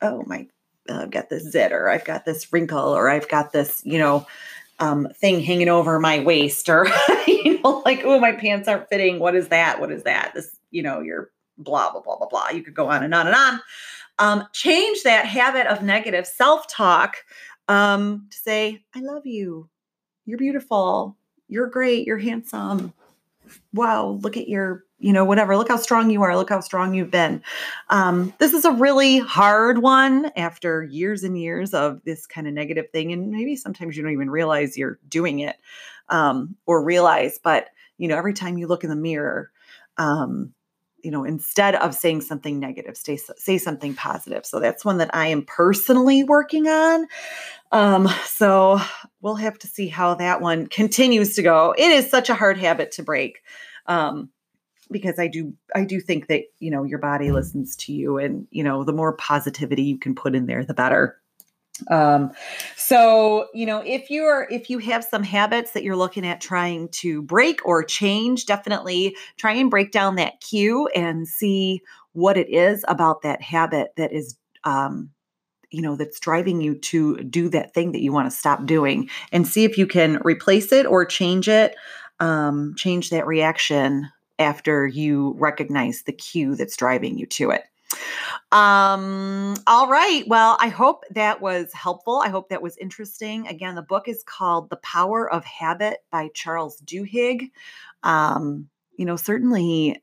oh, 0.00 0.22
my, 0.26 0.46
I've 0.88 1.10
got 1.10 1.28
this 1.28 1.50
zit, 1.50 1.72
or 1.72 1.88
I've 1.88 2.04
got 2.04 2.24
this 2.24 2.52
wrinkle, 2.52 2.78
or 2.78 3.10
I've 3.10 3.28
got 3.28 3.52
this, 3.52 3.82
you 3.84 3.98
know, 3.98 4.26
um, 4.80 5.08
thing 5.14 5.40
hanging 5.40 5.68
over 5.68 6.00
my 6.00 6.20
waist 6.20 6.68
or 6.68 6.88
you 7.26 7.60
know 7.62 7.82
like 7.84 8.02
oh 8.04 8.18
my 8.18 8.32
pants 8.32 8.68
aren't 8.68 8.88
fitting. 8.88 9.18
What 9.18 9.34
is 9.34 9.48
that? 9.48 9.80
What 9.80 9.92
is 9.92 10.02
that? 10.04 10.32
This 10.34 10.56
you 10.70 10.82
know 10.82 11.00
you're 11.00 11.30
blah 11.58 11.92
blah 11.92 12.00
blah 12.00 12.16
blah 12.16 12.28
blah. 12.28 12.48
You 12.48 12.62
could 12.62 12.74
go 12.74 12.88
on 12.88 13.02
and 13.02 13.14
on 13.14 13.26
and 13.26 13.36
on. 13.36 13.60
Um, 14.18 14.48
change 14.52 15.02
that 15.04 15.24
habit 15.24 15.66
of 15.66 15.82
negative 15.82 16.26
self-talk 16.26 17.16
um, 17.68 18.26
to 18.30 18.36
say 18.36 18.82
i 18.94 19.00
love 19.00 19.24
you. 19.24 19.68
You're 20.26 20.38
beautiful. 20.38 21.16
You're 21.48 21.68
great. 21.68 22.06
You're 22.06 22.18
handsome 22.18 22.92
wow 23.72 24.18
look 24.22 24.36
at 24.36 24.48
your 24.48 24.84
you 25.00 25.12
know, 25.14 25.24
whatever. 25.24 25.56
Look 25.56 25.68
how 25.68 25.78
strong 25.78 26.10
you 26.10 26.22
are. 26.22 26.36
Look 26.36 26.50
how 26.50 26.60
strong 26.60 26.94
you've 26.94 27.10
been. 27.10 27.42
Um, 27.88 28.32
this 28.38 28.52
is 28.52 28.64
a 28.64 28.72
really 28.72 29.18
hard 29.18 29.78
one 29.78 30.30
after 30.36 30.84
years 30.84 31.24
and 31.24 31.38
years 31.38 31.74
of 31.74 32.04
this 32.04 32.26
kind 32.26 32.46
of 32.46 32.52
negative 32.52 32.90
thing. 32.90 33.10
And 33.12 33.30
maybe 33.30 33.56
sometimes 33.56 33.96
you 33.96 34.02
don't 34.02 34.12
even 34.12 34.30
realize 34.30 34.76
you're 34.76 34.98
doing 35.08 35.40
it 35.40 35.56
um, 36.10 36.54
or 36.66 36.84
realize, 36.84 37.40
but, 37.42 37.70
you 37.96 38.08
know, 38.08 38.16
every 38.16 38.34
time 38.34 38.58
you 38.58 38.66
look 38.66 38.84
in 38.84 38.90
the 38.90 38.96
mirror, 38.96 39.50
um, 39.96 40.52
you 41.02 41.10
know, 41.10 41.24
instead 41.24 41.74
of 41.76 41.94
saying 41.94 42.22
something 42.22 42.58
negative, 42.58 42.96
say, 42.96 43.18
say 43.36 43.58
something 43.58 43.94
positive. 43.94 44.44
So 44.46 44.60
that's 44.60 44.84
one 44.84 44.98
that 44.98 45.14
I 45.14 45.28
am 45.28 45.42
personally 45.42 46.24
working 46.24 46.68
on. 46.68 47.06
Um, 47.72 48.08
so 48.24 48.80
we'll 49.20 49.36
have 49.36 49.58
to 49.60 49.66
see 49.66 49.88
how 49.88 50.14
that 50.14 50.40
one 50.40 50.66
continues 50.66 51.34
to 51.36 51.42
go. 51.42 51.74
It 51.76 51.90
is 51.90 52.10
such 52.10 52.30
a 52.30 52.34
hard 52.34 52.58
habit 52.58 52.92
to 52.92 53.02
break. 53.02 53.42
Um, 53.86 54.30
because 54.90 55.18
I 55.18 55.28
do 55.28 55.54
I 55.74 55.84
do 55.84 56.00
think 56.00 56.26
that 56.26 56.42
you 56.58 56.70
know 56.70 56.84
your 56.84 56.98
body 56.98 57.26
mm-hmm. 57.26 57.36
listens 57.36 57.76
to 57.76 57.92
you 57.92 58.18
and 58.18 58.46
you 58.50 58.64
know 58.64 58.84
the 58.84 58.92
more 58.92 59.12
positivity 59.12 59.82
you 59.82 59.98
can 59.98 60.14
put 60.14 60.34
in 60.34 60.46
there 60.46 60.64
the 60.64 60.74
better. 60.74 61.19
Um 61.88 62.32
so 62.76 63.48
you 63.54 63.66
know 63.66 63.82
if 63.84 64.10
you're 64.10 64.46
if 64.50 64.70
you 64.70 64.78
have 64.78 65.04
some 65.04 65.22
habits 65.22 65.72
that 65.72 65.82
you're 65.82 65.96
looking 65.96 66.26
at 66.26 66.40
trying 66.40 66.88
to 66.88 67.22
break 67.22 67.64
or 67.66 67.82
change 67.82 68.46
definitely 68.46 69.16
try 69.36 69.52
and 69.52 69.70
break 69.70 69.92
down 69.92 70.16
that 70.16 70.40
cue 70.40 70.88
and 70.94 71.26
see 71.26 71.80
what 72.12 72.36
it 72.36 72.48
is 72.50 72.84
about 72.88 73.22
that 73.22 73.42
habit 73.42 73.92
that 73.96 74.12
is 74.12 74.36
um 74.64 75.10
you 75.70 75.80
know 75.80 75.94
that's 75.96 76.18
driving 76.18 76.60
you 76.60 76.74
to 76.74 77.22
do 77.24 77.48
that 77.48 77.72
thing 77.72 77.92
that 77.92 78.02
you 78.02 78.12
want 78.12 78.30
to 78.30 78.36
stop 78.36 78.66
doing 78.66 79.08
and 79.32 79.46
see 79.46 79.64
if 79.64 79.78
you 79.78 79.86
can 79.86 80.18
replace 80.24 80.72
it 80.72 80.86
or 80.86 81.04
change 81.04 81.48
it 81.48 81.76
um, 82.20 82.74
change 82.76 83.10
that 83.10 83.26
reaction 83.26 84.08
after 84.38 84.86
you 84.86 85.34
recognize 85.38 86.02
the 86.02 86.12
cue 86.12 86.54
that's 86.54 86.76
driving 86.76 87.18
you 87.18 87.26
to 87.26 87.50
it. 87.50 87.64
Um, 88.52 89.54
all 89.68 89.88
right. 89.88 90.24
Well, 90.26 90.56
I 90.60 90.68
hope 90.68 91.04
that 91.10 91.40
was 91.40 91.72
helpful. 91.72 92.20
I 92.24 92.28
hope 92.28 92.48
that 92.48 92.62
was 92.62 92.76
interesting. 92.78 93.46
Again, 93.46 93.76
the 93.76 93.82
book 93.82 94.08
is 94.08 94.24
called 94.24 94.70
The 94.70 94.76
Power 94.76 95.30
of 95.30 95.44
Habit 95.44 95.98
by 96.10 96.30
Charles 96.34 96.80
Duhigg. 96.80 97.50
Um, 98.02 98.68
you 98.96 99.04
know, 99.04 99.16
certainly, 99.16 100.02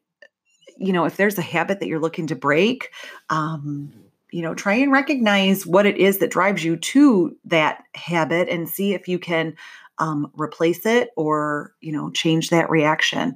you 0.77 0.93
know, 0.93 1.03
if 1.05 1.17
there's 1.17 1.37
a 1.37 1.41
habit 1.41 1.81
that 1.81 1.87
you're 1.87 1.99
looking 1.99 2.27
to 2.27 2.35
break, 2.35 2.91
um, 3.29 3.91
you 4.31 4.41
know, 4.41 4.53
try 4.53 4.75
and 4.75 4.91
recognize 4.91 5.65
what 5.65 5.85
it 5.85 5.97
is 5.97 6.19
that 6.19 6.31
drives 6.31 6.63
you 6.63 6.77
to 6.77 7.35
that 7.45 7.83
habit 7.95 8.47
and 8.49 8.69
see 8.69 8.93
if 8.93 9.07
you 9.07 9.19
can 9.19 9.55
um, 9.99 10.31
replace 10.35 10.85
it 10.85 11.09
or 11.15 11.73
you 11.81 11.91
know 11.91 12.09
change 12.11 12.49
that 12.49 12.69
reaction. 12.69 13.35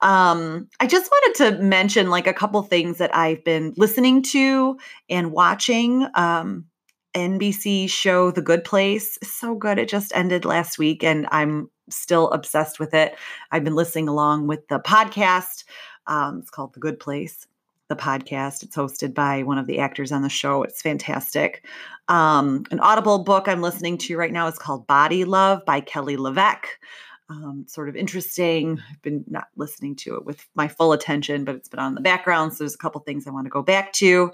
Um, 0.00 0.68
i 0.80 0.86
just 0.86 1.10
wanted 1.10 1.56
to 1.56 1.62
mention 1.62 2.10
like 2.10 2.26
a 2.26 2.34
couple 2.34 2.62
things 2.62 2.98
that 2.98 3.14
i've 3.16 3.44
been 3.44 3.72
listening 3.76 4.22
to 4.22 4.78
and 5.08 5.32
watching 5.32 6.06
um, 6.14 6.66
nbc 7.14 7.88
show 7.88 8.30
the 8.30 8.42
good 8.42 8.64
place. 8.64 9.18
So 9.22 9.54
good. 9.54 9.78
It 9.78 9.88
just 9.88 10.12
ended 10.14 10.44
last 10.44 10.78
week 10.78 11.04
and 11.04 11.26
i'm 11.30 11.70
still 11.90 12.30
obsessed 12.30 12.78
with 12.80 12.94
it. 12.94 13.16
I've 13.50 13.64
been 13.64 13.74
listening 13.74 14.08
along 14.08 14.46
with 14.46 14.66
the 14.68 14.78
podcast 14.78 15.64
um, 16.06 16.38
it's 16.40 16.50
called 16.50 16.74
the 16.74 16.80
good 16.80 16.98
place 16.98 17.46
the 17.92 18.02
podcast. 18.02 18.62
It's 18.62 18.76
hosted 18.76 19.12
by 19.12 19.42
one 19.42 19.58
of 19.58 19.66
the 19.66 19.78
actors 19.78 20.12
on 20.12 20.22
the 20.22 20.28
show. 20.30 20.62
It's 20.62 20.80
fantastic. 20.80 21.66
Um, 22.08 22.64
an 22.70 22.80
Audible 22.80 23.22
book 23.22 23.48
I'm 23.48 23.60
listening 23.60 23.98
to 23.98 24.16
right 24.16 24.32
now 24.32 24.46
is 24.46 24.58
called 24.58 24.86
Body 24.86 25.24
Love 25.24 25.64
by 25.66 25.80
Kelly 25.80 26.16
LeVeque. 26.16 26.66
Um, 27.28 27.64
sort 27.68 27.88
of 27.88 27.96
interesting. 27.96 28.80
I've 28.90 29.02
been 29.02 29.24
not 29.28 29.48
listening 29.56 29.96
to 29.96 30.16
it 30.16 30.24
with 30.24 30.46
my 30.54 30.68
full 30.68 30.92
attention, 30.92 31.44
but 31.44 31.54
it's 31.54 31.68
been 31.68 31.80
on 31.80 31.94
the 31.94 32.00
background. 32.00 32.52
So 32.52 32.64
there's 32.64 32.74
a 32.74 32.78
couple 32.78 33.00
things 33.02 33.26
I 33.26 33.30
want 33.30 33.46
to 33.46 33.50
go 33.50 33.62
back 33.62 33.92
to. 33.94 34.32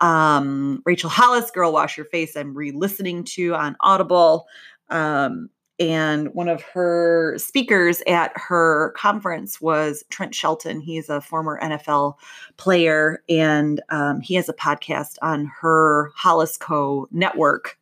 Um, 0.00 0.82
Rachel 0.84 1.10
Hollis, 1.10 1.50
Girl 1.50 1.72
Wash 1.72 1.96
Your 1.96 2.06
Face, 2.06 2.36
I'm 2.36 2.54
re 2.54 2.70
listening 2.72 3.24
to 3.24 3.54
on 3.54 3.76
Audible. 3.80 4.46
Um, 4.90 5.50
and 5.80 6.34
one 6.34 6.48
of 6.48 6.62
her 6.62 7.36
speakers 7.38 8.02
at 8.06 8.32
her 8.34 8.92
conference 8.96 9.60
was 9.60 10.04
Trent 10.10 10.34
Shelton. 10.34 10.80
He's 10.80 11.08
a 11.08 11.20
former 11.20 11.58
NFL 11.60 12.14
player, 12.56 13.22
and 13.28 13.80
um, 13.90 14.20
he 14.20 14.34
has 14.34 14.48
a 14.48 14.54
podcast 14.54 15.16
on 15.22 15.50
her 15.60 16.10
Hollis 16.16 16.56
Co 16.56 17.08
network. 17.10 17.78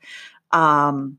Um, 0.53 1.19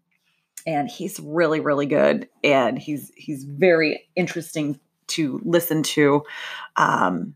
and 0.66 0.90
he's 0.90 1.20
really, 1.20 1.60
really 1.60 1.86
good, 1.86 2.28
and 2.44 2.78
he's 2.78 3.12
he's 3.16 3.44
very 3.44 4.08
interesting 4.16 4.80
to 5.08 5.40
listen 5.44 5.82
to. 5.82 6.24
Um, 6.76 7.34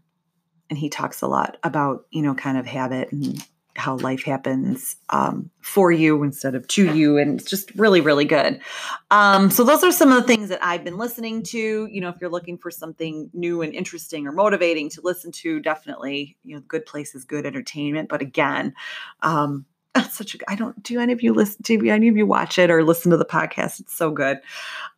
and 0.69 0.77
he 0.77 0.89
talks 0.89 1.21
a 1.21 1.27
lot 1.27 1.57
about, 1.63 2.05
you 2.11 2.21
know, 2.21 2.33
kind 2.33 2.57
of 2.57 2.65
habit 2.65 3.11
and 3.11 3.45
how 3.75 3.95
life 3.97 4.23
happens 4.23 4.95
um, 5.09 5.49
for 5.61 5.91
you 5.91 6.21
instead 6.23 6.55
of 6.55 6.67
to 6.67 6.93
you 6.93 7.17
and 7.17 7.39
it's 7.39 7.49
just 7.49 7.71
really 7.75 8.01
really 8.01 8.25
good. 8.25 8.59
Um, 9.09 9.49
so 9.49 9.63
those 9.63 9.83
are 9.83 9.91
some 9.91 10.11
of 10.11 10.21
the 10.21 10.27
things 10.27 10.49
that 10.49 10.63
i've 10.63 10.83
been 10.83 10.97
listening 10.97 11.43
to. 11.43 11.85
You 11.85 12.01
know 12.01 12.09
if 12.09 12.15
you're 12.19 12.29
looking 12.29 12.57
for 12.57 12.71
something 12.71 13.29
new 13.33 13.61
and 13.61 13.73
interesting 13.73 14.27
or 14.27 14.31
motivating 14.31 14.89
to 14.89 15.01
listen 15.01 15.31
to 15.33 15.59
definitely 15.59 16.37
you 16.43 16.55
know 16.55 16.61
good 16.67 16.85
place 16.85 17.15
is 17.15 17.23
good 17.23 17.45
entertainment. 17.45 18.09
But 18.09 18.21
again 18.21 18.73
um, 19.21 19.65
that's 19.93 20.17
such 20.17 20.35
a 20.35 20.37
i 20.47 20.55
don't 20.55 20.81
do 20.83 20.99
any 20.99 21.11
of 21.11 21.21
you 21.21 21.33
listen 21.33 21.61
do 21.63 21.89
any 21.89 22.07
of 22.07 22.15
you 22.15 22.25
watch 22.25 22.57
it 22.57 22.69
or 22.69 22.83
listen 22.83 23.11
to 23.11 23.17
the 23.17 23.25
podcast? 23.25 23.79
It's 23.79 23.95
so 23.95 24.11
good. 24.11 24.39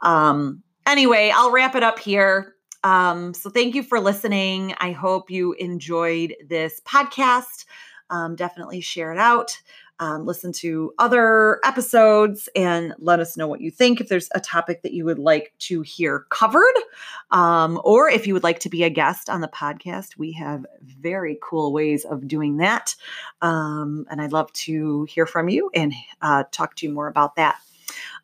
Um, 0.01 0.63
anyway 0.85 1.31
i'll 1.33 1.51
wrap 1.51 1.75
it 1.75 1.83
up 1.83 1.99
here. 1.99 2.55
Um, 2.83 3.33
so 3.33 3.49
thank 3.49 3.75
you 3.75 3.83
for 3.83 3.99
listening. 3.99 4.75
I 4.79 4.91
hope 4.91 5.31
you 5.31 5.53
enjoyed 5.53 6.35
this 6.47 6.81
podcast 6.85 7.65
um, 8.09 8.35
definitely 8.35 8.81
share 8.81 9.11
it 9.11 9.19
out. 9.19 9.57
Um, 9.99 10.25
listen 10.25 10.51
to 10.53 10.93
other 10.97 11.59
episodes 11.63 12.49
and 12.55 12.93
let 12.97 13.19
us 13.19 13.37
know 13.37 13.47
what 13.47 13.61
you 13.61 13.69
think. 13.71 14.01
If 14.01 14.09
there's 14.09 14.27
a 14.33 14.39
topic 14.39 14.81
that 14.81 14.91
you 14.91 15.05
would 15.05 15.19
like 15.19 15.53
to 15.59 15.81
hear 15.81 16.25
covered, 16.29 16.73
um, 17.31 17.79
or 17.83 18.09
if 18.09 18.25
you 18.25 18.33
would 18.33 18.43
like 18.43 18.59
to 18.61 18.69
be 18.69 18.83
a 18.83 18.89
guest 18.89 19.29
on 19.29 19.41
the 19.41 19.47
podcast, 19.47 20.17
we 20.17 20.31
have 20.33 20.65
very 20.81 21.37
cool 21.41 21.71
ways 21.71 22.05
of 22.05 22.27
doing 22.27 22.57
that. 22.57 22.95
Um, 23.41 24.05
and 24.09 24.19
I'd 24.19 24.33
love 24.33 24.51
to 24.53 25.05
hear 25.05 25.25
from 25.25 25.47
you 25.47 25.69
and 25.73 25.93
uh, 26.21 26.43
talk 26.51 26.75
to 26.77 26.87
you 26.87 26.91
more 26.91 27.07
about 27.07 27.35
that. 27.35 27.57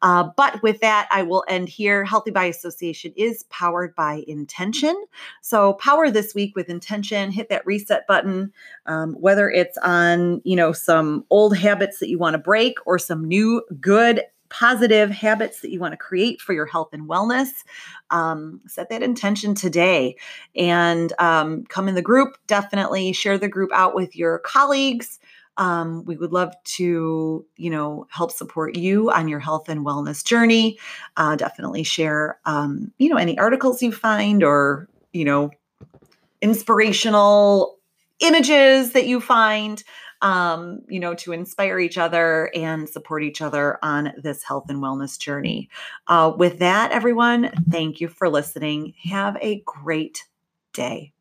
Uh, 0.02 0.30
but 0.36 0.62
with 0.64 0.80
that, 0.82 1.08
I 1.12 1.24
will 1.24 1.44
end 1.48 1.70
here. 1.70 2.04
Healthy 2.04 2.32
by 2.32 2.46
Association 2.46 3.14
is 3.16 3.44
powered 3.50 3.96
by 3.96 4.24
intention. 4.28 5.06
So 5.42 5.74
power 5.74 6.10
this 6.10 6.34
week 6.36 6.56
with 6.56 6.70
intention. 6.70 7.32
Hit 7.32 7.50
that 7.50 7.66
reset 7.66 8.08
button, 8.08 8.52
um, 8.86 9.14
whether 9.14 9.50
it's 9.50 9.78
on 9.80 10.42
you 10.44 10.56
know 10.56 10.72
some 10.72 11.26
old 11.30 11.58
habits 11.58 12.00
that 12.00 12.10
you 12.10 12.18
want 12.18 12.34
to 12.34 12.40
break 12.40 12.78
or 12.86 13.00
some 13.00 13.28
new 13.28 13.62
good 13.80 14.24
positive 14.50 15.12
habits 15.12 15.62
that 15.62 15.72
you 15.72 15.80
want 15.80 15.94
to 15.94 15.98
create 15.98 16.42
for 16.42 16.54
your 16.54 16.66
health 16.66 16.90
and 16.92 17.08
wellness, 17.08 17.50
um, 18.10 18.60
set 18.68 18.90
that 18.90 19.04
intention 19.04 19.56
today 19.56 20.16
and 20.56 21.14
um, 21.20 21.64
come 21.66 21.88
in 21.88 21.96
the 21.96 22.02
group. 22.02 22.36
Definitely 22.48 23.14
share 23.14 23.38
the 23.38 23.48
group 23.48 23.70
out 23.74 23.96
with 23.96 24.16
your 24.16 24.40
colleagues. 24.40 25.20
Um, 25.60 26.06
we 26.06 26.16
would 26.16 26.32
love 26.32 26.56
to, 26.64 27.46
you 27.58 27.70
know, 27.70 28.08
help 28.10 28.32
support 28.32 28.76
you 28.76 29.12
on 29.12 29.28
your 29.28 29.40
health 29.40 29.70
and 29.70 29.86
wellness 29.86 30.24
journey. 30.24 30.80
Uh, 31.18 31.36
definitely 31.36 31.84
share, 31.84 32.40
um, 32.46 32.92
you 32.98 33.10
know, 33.10 33.18
any 33.18 33.38
articles 33.38 33.84
you 33.84 33.92
find 33.92 34.42
or, 34.42 34.88
you 35.12 35.26
know, 35.26 35.52
inspirational 36.42 37.78
images 38.20 38.94
that 38.94 39.06
you 39.06 39.20
find, 39.20 39.84
um, 40.22 40.82
you 40.88 41.00
know, 41.00 41.14
to 41.16 41.34
inspire 41.34 41.78
each 41.78 41.98
other 41.98 42.50
and 42.56 42.88
support 42.88 43.24
each 43.24 43.42
other 43.42 43.78
on 43.84 44.14
this 44.18 44.44
health 44.44 44.70
and 44.70 44.82
wellness 44.82 45.20
journey. 45.20 45.70
Uh, 46.08 46.32
with 46.38 46.60
that, 46.60 46.92
everyone, 46.92 47.52
thank 47.70 48.00
you 48.02 48.08
for 48.08 48.30
listening. 48.30 48.94
Have 49.04 49.38
a 49.42 49.62
great 49.66 50.26
day. 50.74 51.12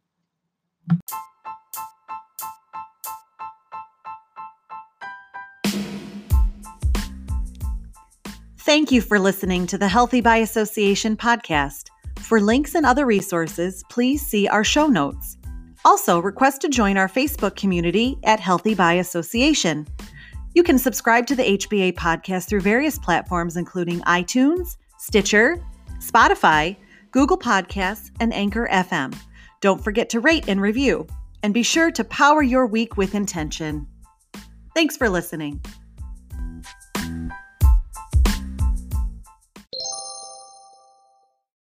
Thank 8.69 8.93
you 8.93 9.01
for 9.01 9.19
listening 9.19 9.67
to 9.69 9.79
the 9.79 9.89
Healthy 9.89 10.21
by 10.21 10.37
Association 10.37 11.17
podcast. 11.17 11.89
For 12.19 12.39
links 12.39 12.75
and 12.75 12.85
other 12.85 13.07
resources, 13.07 13.83
please 13.89 14.21
see 14.21 14.47
our 14.47 14.63
show 14.63 14.89
notes. 14.89 15.39
Also, 15.87 16.21
request 16.21 16.61
to 16.61 16.69
join 16.69 16.99
our 16.99 17.09
Facebook 17.09 17.57
community 17.57 18.19
at 18.25 18.41
Healthy 18.41 18.75
by 18.75 18.93
Association. 18.93 19.87
You 20.55 20.63
can 20.63 20.79
subscribe 20.79 21.27
to 21.29 21.35
the 21.35 21.57
HBA 21.57 21.95
podcast 21.95 22.47
through 22.47 22.61
various 22.61 22.99
platforms, 22.99 23.57
including 23.57 24.01
iTunes, 24.01 24.77
Stitcher, 24.99 25.64
Spotify, 26.01 26.77
Google 27.11 27.38
Podcasts, 27.38 28.11
and 28.21 28.35
Anchor 28.35 28.69
FM. 28.71 29.16
Don't 29.62 29.83
forget 29.83 30.11
to 30.11 30.21
rate 30.21 30.47
and 30.47 30.61
review, 30.61 31.07
and 31.42 31.55
be 31.55 31.62
sure 31.62 31.90
to 31.92 32.05
power 32.05 32.42
your 32.42 32.66
week 32.66 32.99
with 32.99 33.14
intention. 33.14 33.87
Thanks 34.75 34.95
for 34.95 35.09
listening. 35.09 35.62